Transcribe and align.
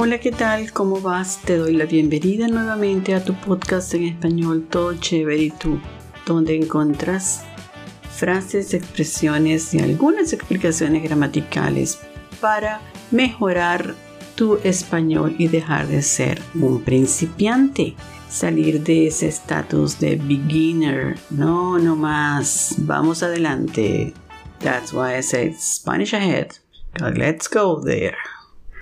Hola, 0.00 0.20
¿qué 0.20 0.30
tal? 0.30 0.72
¿Cómo 0.72 1.00
vas? 1.00 1.42
Te 1.42 1.56
doy 1.56 1.72
la 1.72 1.84
bienvenida 1.84 2.46
nuevamente 2.46 3.16
a 3.16 3.24
tu 3.24 3.34
podcast 3.34 3.92
en 3.94 4.04
español 4.04 4.64
Todo 4.70 4.94
Chévere 4.94 5.42
y 5.42 5.50
tú, 5.50 5.80
donde 6.24 6.54
encuentras 6.54 7.42
frases, 8.08 8.74
expresiones 8.74 9.74
y 9.74 9.80
algunas 9.80 10.32
explicaciones 10.32 11.02
gramaticales 11.02 11.98
para 12.40 12.80
mejorar 13.10 13.96
tu 14.36 14.60
español 14.62 15.34
y 15.36 15.48
dejar 15.48 15.88
de 15.88 16.02
ser 16.02 16.40
un 16.54 16.80
principiante. 16.84 17.96
Salir 18.30 18.84
de 18.84 19.08
ese 19.08 19.26
estatus 19.26 19.98
de 19.98 20.14
beginner. 20.14 21.18
No, 21.28 21.76
no 21.76 21.96
más. 21.96 22.76
Vamos 22.78 23.24
adelante. 23.24 24.14
That's 24.60 24.92
why 24.92 25.18
I 25.18 25.22
said 25.22 25.54
Spanish 25.58 26.14
ahead. 26.14 26.52
Let's 27.00 27.48
go 27.48 27.82
there. 27.84 28.37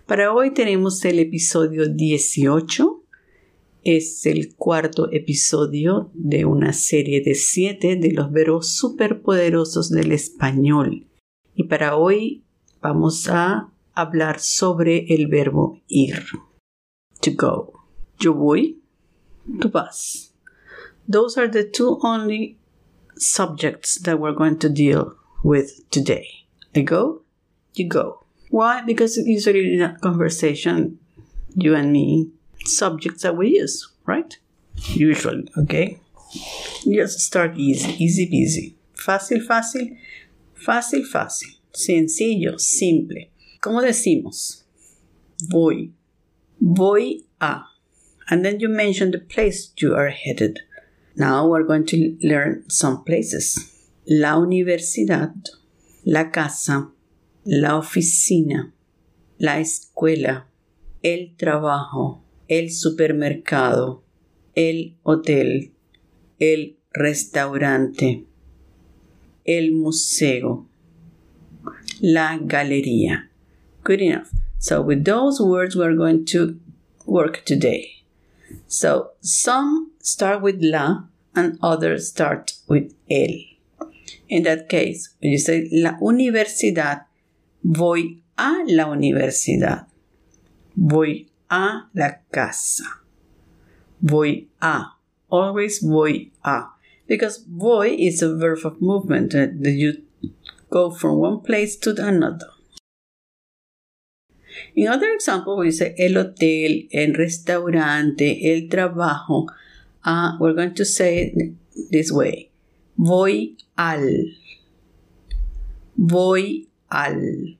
Para 0.06 0.32
hoy 0.32 0.54
tenemos 0.54 1.04
el 1.04 1.18
episodio 1.18 1.88
18. 1.88 3.02
Es 3.82 4.24
el 4.24 4.54
cuarto 4.54 5.10
episodio 5.10 6.12
de 6.14 6.44
una 6.44 6.72
serie 6.72 7.20
de 7.22 7.34
siete 7.34 7.96
de 7.96 8.12
los 8.12 8.30
verbos 8.30 8.68
superpoderosos 8.76 9.90
del 9.90 10.12
español. 10.12 11.08
Y 11.56 11.64
para 11.64 11.96
hoy 11.96 12.44
vamos 12.80 13.28
a 13.28 13.72
hablar 13.94 14.38
sobre 14.38 15.12
el 15.12 15.26
verbo 15.26 15.80
ir. 15.88 16.22
To 17.22 17.32
go. 17.34 17.72
Yo 18.20 18.32
voy, 18.32 18.80
tú 19.60 19.70
vas. 19.70 20.32
Those 21.10 21.40
are 21.40 21.50
the 21.50 21.64
two 21.64 21.98
only 22.04 22.60
subjects 23.16 24.00
that 24.02 24.20
we're 24.20 24.36
going 24.36 24.58
to 24.58 24.68
deal 24.68 25.16
with 25.42 25.90
today. 25.90 26.46
I 26.76 26.82
go, 26.82 27.24
you 27.74 27.88
go. 27.88 28.25
Why? 28.50 28.82
Because 28.82 29.16
usually 29.16 29.74
in 29.74 29.82
a 29.82 29.98
conversation, 29.98 30.98
you 31.54 31.74
and 31.74 31.92
me, 31.92 32.30
subjects 32.64 33.22
that 33.22 33.36
we 33.36 33.48
use, 33.58 33.88
right? 34.06 34.36
Usually, 34.88 35.48
okay? 35.58 36.00
Just 36.84 37.20
start 37.20 37.56
easy, 37.56 37.92
easy 38.02 38.28
peasy. 38.28 38.74
Fácil, 38.94 39.44
fácil, 39.46 39.96
fácil, 40.54 41.04
fácil. 41.06 41.58
Sencillo, 41.72 42.58
simple. 42.58 43.30
¿Cómo 43.60 43.82
decimos? 43.82 44.64
Voy. 45.48 45.92
Voy 46.60 47.24
a. 47.40 47.62
And 48.28 48.44
then 48.44 48.60
you 48.60 48.68
mention 48.68 49.10
the 49.10 49.18
place 49.18 49.72
you 49.78 49.94
are 49.94 50.08
headed. 50.08 50.60
Now 51.16 51.46
we're 51.46 51.62
going 51.62 51.86
to 51.86 52.16
learn 52.22 52.68
some 52.68 53.04
places. 53.04 53.72
La 54.06 54.36
universidad, 54.36 55.48
la 56.04 56.30
casa, 56.30 56.90
la 57.46 57.78
oficina, 57.78 58.74
la 59.38 59.60
escuela, 59.60 60.48
el 61.02 61.36
trabajo, 61.36 62.24
el 62.48 62.72
supermercado, 62.72 64.02
el 64.56 64.96
hotel, 65.04 65.72
el 66.40 66.76
restaurante, 66.92 68.24
el 69.44 69.72
museo, 69.72 70.66
la 72.00 72.36
galería. 72.42 73.30
Good 73.84 74.00
enough. 74.00 74.32
So 74.58 74.82
with 74.82 75.04
those 75.04 75.40
words 75.40 75.76
we're 75.76 75.94
going 75.94 76.24
to 76.26 76.58
work 77.06 77.44
today. 77.44 78.02
So 78.66 79.12
some 79.20 79.92
start 80.00 80.42
with 80.42 80.56
la 80.60 81.04
and 81.36 81.58
others 81.62 82.08
start 82.08 82.54
with 82.66 82.92
el. 83.08 83.38
In 84.28 84.42
that 84.42 84.68
case, 84.68 85.14
when 85.20 85.30
you 85.30 85.38
say 85.38 85.68
la 85.70 85.92
universidad, 86.00 87.06
Voy 87.68 88.22
a 88.36 88.62
la 88.64 88.86
universidad. 88.86 89.88
Voy 90.76 91.28
a 91.50 91.88
la 91.94 92.22
casa. 92.30 93.02
Voy 94.00 94.48
a. 94.60 94.96
Always 95.28 95.82
voy 95.82 96.30
a. 96.44 96.76
Because 97.08 97.44
voy 97.48 97.96
is 97.98 98.22
a 98.22 98.36
verb 98.36 98.64
of 98.64 98.80
movement 98.80 99.34
uh, 99.34 99.48
that 99.60 99.72
you 99.72 100.04
go 100.70 100.92
from 100.92 101.16
one 101.16 101.40
place 101.40 101.74
to 101.78 101.90
another. 101.98 102.46
In 104.76 104.86
other 104.86 105.10
example, 105.10 105.56
we 105.56 105.72
say 105.72 105.92
el 105.98 106.14
hotel, 106.14 106.86
el 106.92 107.14
restaurante, 107.14 108.42
el 108.44 108.68
trabajo. 108.68 109.48
Uh, 110.04 110.36
we're 110.38 110.54
going 110.54 110.74
to 110.74 110.84
say 110.84 111.32
it 111.34 111.54
this 111.90 112.12
way. 112.12 112.48
Voy 112.96 113.56
al. 113.76 114.08
Voy 115.96 116.68
al. 116.90 117.56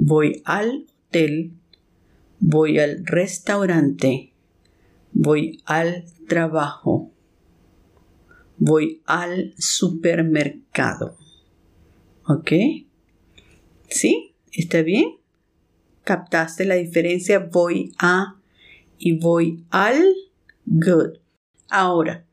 Voy 0.00 0.42
al 0.44 0.86
hotel. 1.08 1.54
Voy 2.38 2.78
al 2.78 3.04
restaurante. 3.04 4.32
Voy 5.12 5.60
al 5.66 6.04
trabajo. 6.28 7.10
Voy 8.58 9.02
al 9.06 9.54
supermercado. 9.58 11.16
¿Ok? 12.28 12.52
¿Sí? 13.88 14.36
¿Está 14.52 14.82
bien? 14.82 15.16
¿Captaste 16.04 16.64
la 16.64 16.76
diferencia? 16.76 17.40
Voy 17.40 17.92
a 17.98 18.36
y 18.98 19.18
voy 19.18 19.64
al. 19.70 20.14
Good. 20.64 21.18
Ahora, 21.70 22.24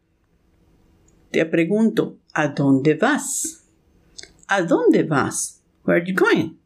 te 1.32 1.44
pregunto, 1.48 2.20
¿a 2.32 2.50
dónde 2.50 2.94
vas? 2.94 3.66
¿A 4.48 4.62
dónde 4.62 5.02
vas? 5.02 5.64
Where 5.84 6.02
are 6.02 6.12
you 6.12 6.16
going? 6.16 6.65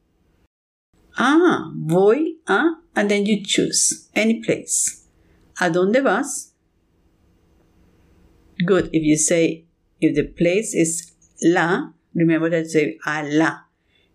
Ah, 1.22 1.70
voy 1.76 2.36
a, 2.48 2.76
and 2.96 3.12
then 3.12 3.26
you 3.26 3.44
choose 3.44 4.08
any 4.16 4.42
place. 4.42 5.06
¿A 5.60 5.70
dónde 5.70 6.02
vas? 6.02 6.54
Good. 8.66 8.90
If 8.94 9.04
you 9.04 9.18
say, 9.18 9.66
if 10.00 10.16
the 10.16 10.24
place 10.24 10.74
is 10.74 11.12
la, 11.42 11.90
remember 12.14 12.50
that 12.50 12.64
you 12.64 12.70
say 12.70 12.98
a 13.06 13.24
la. 13.24 13.58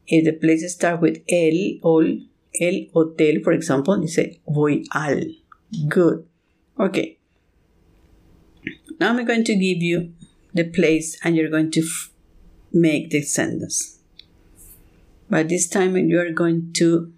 If 0.06 0.24
the 0.24 0.32
place 0.32 0.64
starts 0.74 1.02
with 1.02 1.22
el, 1.28 1.78
ol, 1.82 2.20
el 2.60 2.86
hotel, 2.94 3.42
for 3.44 3.52
example, 3.52 4.00
you 4.00 4.08
say 4.08 4.40
voy 4.48 4.84
al. 4.94 5.20
Good. 5.88 6.26
Okay. 6.80 7.18
Now 8.98 9.10
I'm 9.10 9.24
going 9.26 9.44
to 9.44 9.54
give 9.54 9.82
you 9.82 10.14
the 10.54 10.64
place 10.64 11.18
and 11.22 11.36
you're 11.36 11.50
going 11.50 11.70
to 11.72 11.82
make 12.72 13.10
the 13.10 13.20
sentence. 13.20 13.98
But 15.28 15.48
this 15.48 15.68
time 15.68 15.96
you 15.96 16.20
are 16.20 16.30
going 16.30 16.72
to 16.74 17.12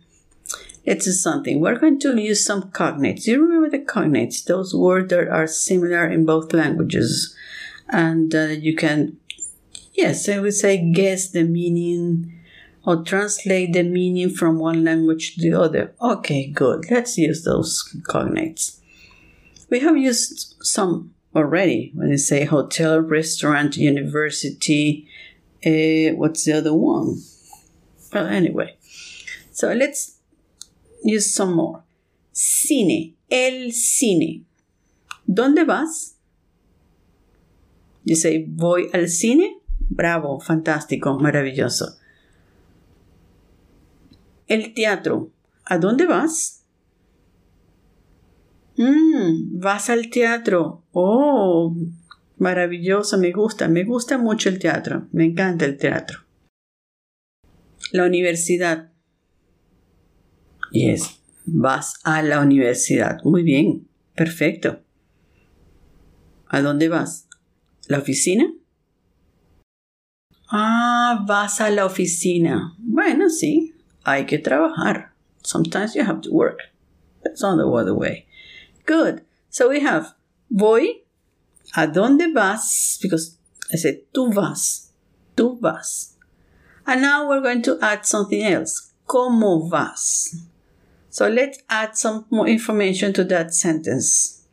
do 0.86 1.00
something. 1.00 1.60
We're 1.60 1.78
going 1.78 1.98
to 2.00 2.20
use 2.20 2.44
some 2.44 2.70
cognates. 2.70 3.24
Do 3.24 3.32
you 3.32 3.42
remember 3.42 3.68
the 3.70 3.84
cognates, 3.84 4.44
those 4.44 4.74
words 4.74 5.10
that 5.10 5.28
are 5.28 5.46
similar 5.46 6.06
in 6.06 6.24
both 6.24 6.52
languages. 6.52 7.34
And 7.88 8.34
uh, 8.34 8.54
you 8.58 8.74
can, 8.76 9.16
yes, 9.94 10.28
I 10.28 10.38
would 10.38 10.54
say 10.54 10.92
guess 10.92 11.30
the 11.30 11.44
meaning 11.44 12.32
or 12.84 13.02
translate 13.02 13.72
the 13.72 13.82
meaning 13.82 14.30
from 14.30 14.58
one 14.60 14.84
language 14.84 15.34
to 15.34 15.40
the 15.40 15.60
other. 15.60 15.94
Okay, 16.00 16.46
good. 16.46 16.84
Let's 16.90 17.18
use 17.18 17.44
those 17.44 17.92
cognates. 18.08 18.78
We 19.68 19.80
have 19.80 19.96
used 19.96 20.54
some 20.60 21.12
already 21.34 21.90
when 21.94 22.10
you 22.10 22.18
say 22.18 22.44
hotel, 22.44 23.00
restaurant, 23.00 23.76
university. 23.76 25.08
Uh, 25.64 26.14
what's 26.14 26.44
the 26.44 26.52
other 26.52 26.74
one? 26.74 27.16
Anyway. 28.20 28.78
So 29.52 29.72
let's 29.72 30.20
use 31.02 31.32
some 31.32 31.54
more. 31.54 31.82
Cine, 32.32 33.14
el 33.30 33.72
cine. 33.72 34.44
¿Dónde 35.26 35.64
vas? 35.64 36.16
You 38.04 38.16
say, 38.16 38.44
voy 38.46 38.88
al 38.92 39.08
cine. 39.08 39.58
Bravo, 39.88 40.40
fantástico, 40.40 41.18
maravilloso. 41.18 41.98
El 44.46 44.74
teatro. 44.74 45.30
¿A 45.64 45.78
dónde 45.78 46.06
vas? 46.06 46.62
Mm, 48.76 49.58
vas 49.58 49.90
al 49.90 50.10
teatro. 50.10 50.82
Oh, 50.92 51.74
maravilloso, 52.38 53.18
me 53.18 53.32
gusta, 53.32 53.68
me 53.68 53.84
gusta 53.84 54.18
mucho 54.18 54.48
el 54.48 54.58
teatro, 54.58 55.08
me 55.12 55.24
encanta 55.24 55.64
el 55.64 55.78
teatro. 55.78 56.25
La 57.96 58.04
universidad. 58.04 58.90
Yes, 60.70 61.18
vas 61.46 61.94
a 62.04 62.20
la 62.20 62.40
universidad. 62.40 63.24
Muy 63.24 63.42
bien, 63.42 63.88
perfecto. 64.14 64.82
¿A 66.46 66.60
dónde 66.60 66.90
vas? 66.90 67.26
¿La 67.88 67.96
oficina? 67.96 68.52
Ah, 70.50 71.24
vas 71.26 71.62
a 71.62 71.70
la 71.70 71.86
oficina. 71.86 72.74
Bueno, 72.76 73.30
sí, 73.30 73.74
hay 74.04 74.26
que 74.26 74.38
trabajar. 74.38 75.14
Sometimes 75.42 75.94
you 75.94 76.02
have 76.02 76.20
to 76.20 76.30
work. 76.30 76.58
That's 77.24 77.40
not 77.40 77.56
the 77.56 77.64
other 77.64 77.94
way. 77.94 78.26
Good. 78.84 79.22
So 79.48 79.70
we 79.70 79.80
have 79.80 80.16
voy. 80.50 81.06
¿A 81.72 81.86
dónde 81.86 82.30
vas? 82.30 82.98
Because 83.00 83.38
I 83.72 83.78
said 83.78 84.02
tú 84.12 84.30
vas. 84.34 84.92
Tú 85.34 85.58
vas. 85.58 86.15
And 86.86 87.02
now 87.02 87.28
we're 87.28 87.40
going 87.40 87.62
to 87.62 87.78
add 87.82 88.06
something 88.06 88.42
else. 88.42 88.92
¿Cómo 89.08 89.68
vas? 89.68 90.46
So 91.10 91.28
let's 91.28 91.58
add 91.68 91.96
some 91.96 92.26
more 92.30 92.46
information 92.46 93.12
to 93.14 93.24
that 93.24 93.54
sentence. 93.54 94.46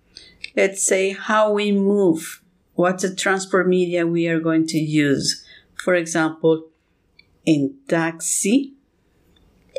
Let's 0.55 0.83
say 0.85 1.11
how 1.11 1.53
we 1.53 1.71
move. 1.71 2.41
What's 2.75 3.03
the 3.03 3.13
transport 3.13 3.67
media 3.67 4.07
we 4.07 4.27
are 4.27 4.39
going 4.39 4.65
to 4.67 4.77
use? 4.77 5.45
For 5.75 5.93
example, 5.93 6.69
en 7.45 7.75
taxi, 7.87 8.73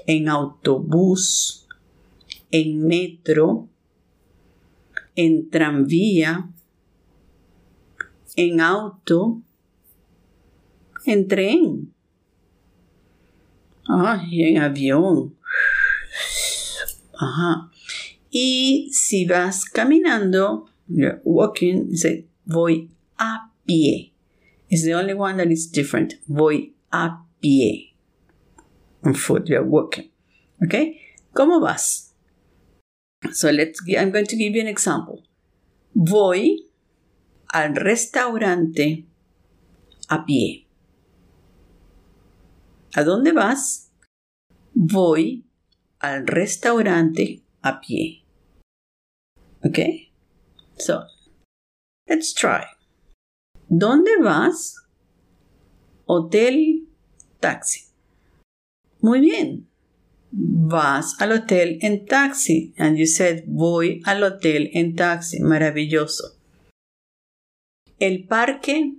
en 0.07 0.29
autobús, 0.29 1.65
en 2.53 2.87
metro, 2.87 3.69
en 5.17 5.49
tranvía, 5.51 6.49
en 8.37 8.61
auto, 8.61 9.43
en 11.07 11.29
tren, 11.29 11.94
ah, 13.89 14.25
y 14.29 14.45
en 14.45 14.63
avión. 14.63 15.37
Ajá. 17.19 17.71
Y 18.31 18.91
si 18.93 19.27
vas 19.27 19.65
caminando, 19.65 20.67
you're 20.89 21.21
walking, 21.25 21.95
say, 21.97 22.27
voy 22.47 22.91
a 23.19 23.51
pie. 23.67 24.13
It's 24.69 24.85
the 24.85 24.95
only 24.95 25.15
one 25.15 25.37
that 25.37 25.51
is 25.51 25.71
different. 25.71 26.15
Voy 26.29 26.73
a 26.93 27.19
pie. 27.41 27.95
On 29.05 29.15
foot, 29.15 29.49
you're 29.49 29.63
walking. 29.65 30.11
Okay? 30.65 31.01
¿Cómo 31.35 31.61
vas? 31.61 32.13
So 33.33 33.51
let's, 33.51 33.81
I'm 33.97 34.11
going 34.11 34.27
to 34.27 34.37
give 34.37 34.55
you 34.55 34.61
an 34.61 34.69
example. 34.69 35.23
Voy 35.95 36.59
al 37.53 37.75
restaurante 37.75 39.05
a 40.11 40.25
pie. 40.27 40.64
¿A 42.97 43.03
dónde 43.03 43.33
vas? 43.33 43.91
Voy 44.73 45.45
al 45.99 46.29
restaurante 46.29 47.43
a 47.61 47.81
pie. 47.81 48.23
Okay? 49.65 50.13
So, 50.79 51.05
let's 52.07 52.33
try. 52.33 52.63
¿Dónde 53.69 54.13
vas? 54.23 54.77
Hotel, 56.07 56.87
taxi. 57.41 57.87
Muy 59.01 59.21
bien. 59.21 59.69
Vas 60.31 61.21
al 61.21 61.33
hotel 61.33 61.79
en 61.81 62.07
taxi. 62.07 62.75
And 62.79 62.97
you 62.97 63.07
said, 63.07 63.43
voy 63.49 64.03
al 64.05 64.23
hotel 64.23 64.71
en 64.73 64.95
taxi. 64.95 65.41
Maravilloso. 65.41 66.37
El 67.99 68.29
parque 68.29 68.95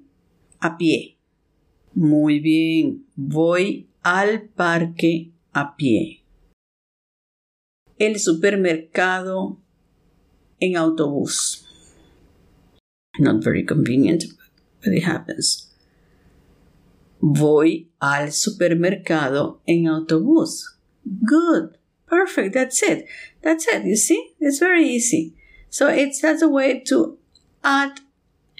a 0.59 0.77
pie. 0.77 1.14
Muy 1.95 2.39
bien. 2.39 3.05
Voy 3.15 3.87
al 4.03 4.49
parque 4.49 5.31
a 5.53 5.75
pie. 5.77 6.23
El 7.97 8.19
supermercado 8.19 9.57
en 10.59 10.75
autobús. 10.75 11.65
Not 13.17 13.41
very 13.43 13.63
convenient, 13.63 14.25
but 14.83 14.93
it 14.93 15.03
happens. 15.03 15.71
Voy 17.21 17.87
al 18.01 18.33
supermercado 18.33 19.61
en 19.65 19.87
autobús. 19.87 20.77
Good. 21.23 21.77
Perfect. 22.07 22.53
That's 22.53 22.83
it. 22.83 23.07
That's 23.41 23.67
it. 23.67 23.85
You 23.85 23.95
see? 23.95 24.35
It's 24.39 24.59
very 24.59 24.85
easy. 24.85 25.33
So 25.69 25.87
it's 25.87 26.19
that's 26.21 26.41
a 26.41 26.49
way 26.49 26.81
to 26.87 27.17
add 27.63 28.01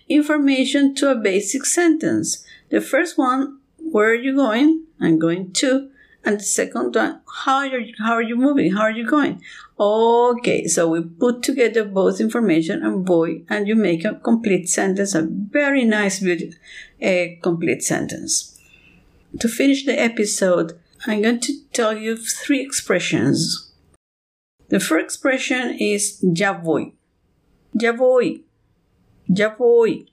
information 0.07 0.96
to 0.96 1.12
a 1.12 1.16
basic 1.16 1.66
sentence. 1.66 2.46
The 2.69 2.81
first 2.81 3.18
one, 3.18 3.60
where 3.78 4.10
are 4.10 4.16
you 4.16 4.36
going? 4.36 4.86
I'm 5.00 5.19
going 5.19 5.52
to. 5.54 5.90
And 6.24 6.40
the 6.40 6.44
second 6.44 6.96
one, 6.96 7.22
how 7.44 7.57
are 7.57 7.68
you, 7.68 7.94
how 8.00 8.13
are 8.13 8.22
you 8.22 8.36
moving? 8.36 8.74
How 8.74 8.81
are 8.81 8.92
you 8.92 9.07
going? 9.07 9.44
Okay, 9.80 10.66
so 10.68 10.90
we 10.90 11.02
put 11.02 11.44
together 11.44 11.84
both 11.84 12.19
information 12.19 12.84
and 12.84 13.06
boy, 13.06 13.44
and 13.48 13.68
you 13.68 13.75
make 13.75 14.06
a 14.06 14.16
complete 14.16 14.68
sentence, 14.68 15.13
a 15.13 15.22
very 15.22 15.86
nice, 15.86 16.19
beautiful, 16.19 16.58
a 17.00 17.38
complete 17.44 17.84
sentence. 17.84 18.60
To 19.40 19.48
finish 19.48 19.86
the 19.86 20.00
episode, 20.00 20.80
I'm 21.06 21.22
going 21.22 21.42
to 21.42 21.54
tell 21.74 21.96
you 21.96 22.18
three 22.18 22.62
expressions. 22.62 23.72
The 24.69 24.80
first 24.80 25.04
expression 25.04 25.78
is 25.80 26.19
ya 26.24 26.54
voy. 26.54 26.94
Ya 27.80 27.92
voy. 27.92 28.42
Voy. 29.27 30.06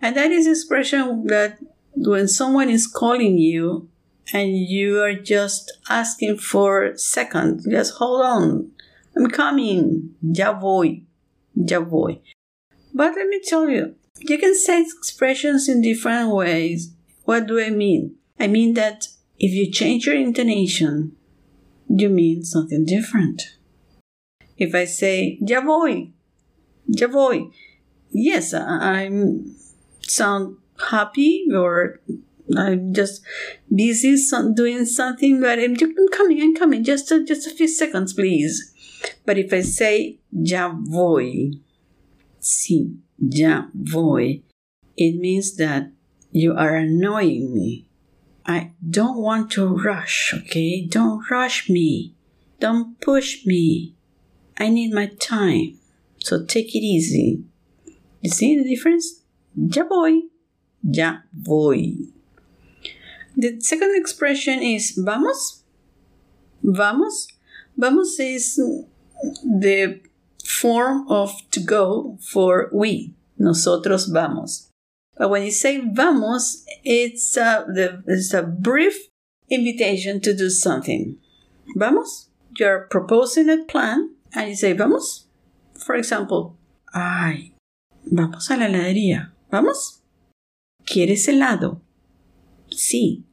And 0.00 0.16
that 0.16 0.30
is 0.30 0.46
expression 0.46 1.26
that 1.26 1.58
when 1.94 2.28
someone 2.28 2.68
is 2.68 2.86
calling 2.86 3.38
you 3.38 3.88
and 4.32 4.56
you 4.56 5.02
are 5.02 5.14
just 5.14 5.72
asking 5.88 6.38
for 6.38 6.96
second, 6.96 7.64
just 7.70 7.94
hold 7.94 8.24
on. 8.24 8.70
I'm 9.16 9.28
coming. 9.28 10.14
Ya 10.22 10.52
voy. 10.52 11.02
Ya 11.54 11.80
voy. 11.80 12.20
But 12.92 13.14
let 13.16 13.28
me 13.28 13.40
tell 13.44 13.68
you, 13.68 13.94
you 14.20 14.38
can 14.38 14.54
say 14.54 14.82
expressions 14.82 15.68
in 15.68 15.80
different 15.80 16.30
ways. 16.30 16.92
What 17.24 17.46
do 17.46 17.60
I 17.60 17.70
mean? 17.70 18.16
I 18.38 18.46
mean 18.46 18.74
that 18.74 19.08
if 19.38 19.52
you 19.52 19.70
change 19.70 20.06
your 20.06 20.16
intonation, 20.16 21.16
you 21.88 22.08
mean 22.08 22.42
something 22.44 22.84
different. 22.84 23.56
If 24.56 24.74
I 24.74 24.84
say, 24.84 25.38
ya 25.40 25.60
voy, 25.60 26.10
ya 26.86 27.08
voy, 27.08 27.50
yes, 28.16 28.54
I'm 28.54 29.54
sound 30.00 30.56
happy 30.90 31.46
or 31.54 32.00
I'm 32.56 32.94
just 32.94 33.22
busy 33.74 34.16
doing 34.54 34.86
something, 34.86 35.40
but 35.40 35.58
I'm 35.58 35.76
coming, 36.10 36.40
I'm 36.40 36.54
coming, 36.54 36.84
just 36.84 37.10
a, 37.10 37.24
just 37.24 37.46
a 37.46 37.50
few 37.50 37.68
seconds, 37.68 38.12
please. 38.12 38.72
But 39.24 39.38
if 39.38 39.52
I 39.52 39.60
say 39.60 40.18
ya 40.32 40.72
voy, 40.74 41.52
sí, 42.40 42.96
ya 43.18 43.64
voy, 43.74 44.42
it 44.96 45.16
means 45.18 45.56
that 45.56 45.92
you 46.30 46.54
are 46.54 46.76
annoying 46.76 47.52
me. 47.52 47.88
I 48.46 48.72
don't 48.88 49.18
want 49.18 49.50
to 49.52 49.66
rush, 49.66 50.32
okay? 50.32 50.86
Don't 50.86 51.28
rush 51.30 51.68
me. 51.68 52.14
Don't 52.60 53.00
push 53.00 53.44
me. 53.44 53.96
I 54.56 54.68
need 54.68 54.94
my 54.94 55.06
time. 55.18 55.78
So 56.18 56.44
take 56.44 56.74
it 56.74 56.78
easy. 56.78 57.44
You 58.26 58.30
see 58.30 58.56
the 58.56 58.68
difference? 58.68 59.22
Ya 59.54 59.84
voy. 59.84 60.22
Ya 60.82 61.18
voy. 61.32 62.10
The 63.36 63.60
second 63.60 63.94
expression 63.94 64.60
is 64.64 64.98
vamos. 64.98 65.62
Vamos. 66.60 67.28
Vamos 67.76 68.18
is 68.18 68.56
the 69.44 70.00
form 70.44 71.06
of 71.08 71.40
to 71.52 71.60
go 71.60 72.18
for 72.20 72.68
we. 72.72 73.14
Nosotros 73.38 74.06
vamos. 74.06 74.72
But 75.16 75.30
when 75.30 75.44
you 75.44 75.52
say 75.52 75.80
vamos, 75.80 76.64
it's 76.82 77.36
a, 77.36 77.64
the, 77.68 78.02
it's 78.08 78.34
a 78.34 78.42
brief 78.42 79.06
invitation 79.48 80.20
to 80.22 80.34
do 80.34 80.50
something. 80.50 81.16
Vamos. 81.76 82.28
You're 82.58 82.88
proposing 82.90 83.48
a 83.48 83.62
plan 83.66 84.16
and 84.34 84.48
you 84.48 84.56
say 84.56 84.72
vamos. 84.72 85.26
For 85.78 85.94
example, 85.94 86.56
ay, 86.92 87.52
vamos 88.06 88.50
a 88.50 88.56
la 88.56 88.66
heladería. 88.66 89.34
¿Vamos? 89.50 90.02
¿Quieres 90.84 91.28
helado? 91.28 91.82
Sí. 92.70 93.24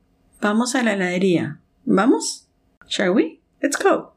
Vamos 0.41 0.75
a 0.75 0.83
la 0.83 0.93
heladería. 0.93 1.61
¿Vamos? 1.85 2.47
Shall 2.87 3.11
we? 3.11 3.39
Let's 3.61 3.77
go. 3.77 4.13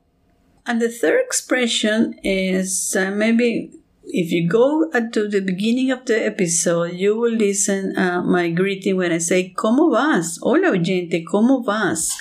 And 0.66 0.80
the 0.80 0.88
third 0.88 1.20
expression 1.24 2.18
is 2.24 2.96
uh, 2.96 3.10
maybe 3.10 3.70
if 4.04 4.32
you 4.32 4.48
go 4.48 4.90
to 4.90 5.28
the 5.28 5.40
beginning 5.40 5.90
of 5.90 6.04
the 6.06 6.26
episode, 6.26 6.94
you 6.94 7.16
will 7.16 7.34
listen 7.34 7.96
uh, 7.96 8.22
my 8.22 8.50
greeting 8.50 8.96
when 8.96 9.12
I 9.12 9.18
say 9.18 9.54
¿Cómo 9.56 9.90
vas? 9.90 10.38
Hola 10.42 10.70
oyente, 10.70 11.24
¿cómo 11.24 11.64
vas? 11.64 12.16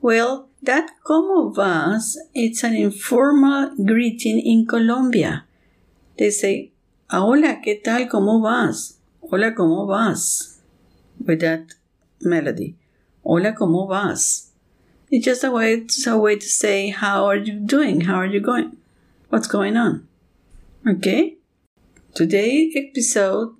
Well, 0.00 0.48
that 0.62 0.90
¿Cómo 1.04 1.54
vas? 1.54 2.18
It's 2.34 2.64
an 2.64 2.74
informal 2.74 3.70
greeting 3.84 4.40
in 4.40 4.66
Colombia. 4.66 5.44
They 6.18 6.30
say 6.30 6.69
Hola, 7.12 7.60
¿qué 7.60 7.74
tal? 7.74 8.08
¿Cómo 8.08 8.40
vas? 8.40 9.00
Hola, 9.20 9.52
¿cómo 9.56 9.84
vas? 9.84 10.60
With 11.18 11.40
that 11.40 11.74
melody. 12.20 12.76
Hola, 13.24 13.52
¿cómo 13.52 13.88
vas? 13.88 14.52
It's 15.10 15.24
just 15.24 15.42
a 15.42 15.50
way, 15.50 15.74
it's 15.74 16.06
a 16.06 16.16
way 16.16 16.36
to 16.36 16.46
say, 16.46 16.90
how 16.90 17.26
are 17.26 17.36
you 17.36 17.54
doing? 17.54 18.02
How 18.02 18.14
are 18.14 18.28
you 18.28 18.38
going? 18.38 18.76
What's 19.28 19.48
going 19.48 19.76
on? 19.76 20.06
Okay? 20.86 21.38
Today 22.14 22.70
episode, 22.76 23.56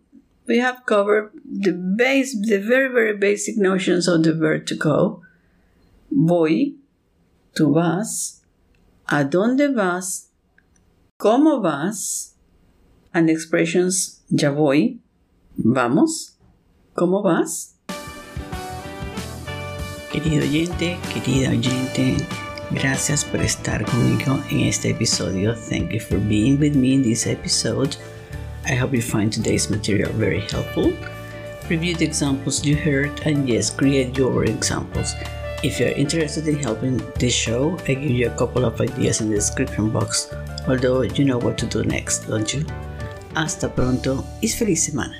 we 0.46 0.58
have 0.58 0.86
covered 0.86 1.32
the 1.44 1.72
base, 1.72 2.36
the 2.40 2.58
very, 2.58 2.86
very 2.86 3.16
basic 3.16 3.56
notions 3.56 4.06
of 4.06 4.22
the 4.22 4.32
verb 4.32 4.66
to 4.66 4.76
go. 4.76 5.22
Voy, 6.08 6.76
tú 7.56 7.74
vas, 7.74 8.42
a 9.08 9.24
dónde 9.24 9.74
vas, 9.74 10.28
cómo 11.18 11.60
vas, 11.60 12.36
and 13.12 13.30
expressions 13.30 14.22
ya 14.28 14.50
voy, 14.50 15.00
vamos, 15.56 16.36
¿cómo 16.94 17.22
vas? 17.22 17.76
Querido 20.12 20.42
oyente, 20.42 20.98
querida 21.12 21.50
oyente, 21.50 22.16
Gracias 22.72 23.24
por 23.24 23.40
estar 23.40 23.84
conmigo 23.84 24.38
en 24.48 24.60
este 24.60 24.90
episodio. 24.90 25.56
Thank 25.56 25.90
you 25.90 25.98
for 25.98 26.18
being 26.18 26.56
with 26.60 26.76
me 26.76 26.94
in 26.94 27.02
this 27.02 27.26
episode. 27.26 27.96
I 28.64 28.76
hope 28.76 28.94
you 28.94 29.02
find 29.02 29.32
today's 29.32 29.68
material 29.68 30.12
very 30.12 30.40
helpful. 30.40 30.92
Review 31.68 31.96
the 31.96 32.04
examples 32.04 32.64
you 32.64 32.76
heard 32.76 33.10
and 33.26 33.48
yes, 33.48 33.70
create 33.70 34.16
your 34.16 34.44
examples. 34.44 35.14
If 35.64 35.80
you're 35.80 35.88
interested 35.88 36.46
in 36.46 36.62
helping 36.62 36.98
this 37.18 37.34
show, 37.34 37.76
I 37.88 37.94
give 37.94 38.12
you 38.12 38.28
a 38.28 38.36
couple 38.36 38.64
of 38.64 38.80
ideas 38.80 39.20
in 39.20 39.30
the 39.30 39.34
description 39.34 39.90
box, 39.90 40.32
although 40.68 41.02
you 41.02 41.24
know 41.24 41.38
what 41.38 41.58
to 41.58 41.66
do 41.66 41.82
next, 41.82 42.28
don't 42.28 42.54
you? 42.54 42.64
Hasta 43.34 43.74
pronto 43.74 44.24
y 44.40 44.48
feliz 44.48 44.82
semana. 44.82 45.19